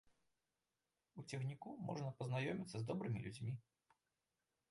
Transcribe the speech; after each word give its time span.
У 1.21 1.25
цягніку 1.29 1.69
можна 1.89 2.09
пазнаёміцца 2.21 2.77
з 2.81 2.87
добрымі 2.93 3.21
людзьмі. 3.27 3.53